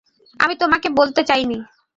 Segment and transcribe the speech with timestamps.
[0.39, 1.57] আমি তোমাকে বলতে চাইনি।